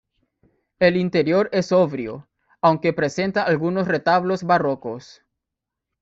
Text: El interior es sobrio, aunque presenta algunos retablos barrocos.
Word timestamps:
El 0.79 0.97
interior 0.97 1.47
es 1.53 1.67
sobrio, 1.67 2.27
aunque 2.59 2.91
presenta 2.91 3.43
algunos 3.43 3.87
retablos 3.87 4.41
barrocos. 4.43 5.21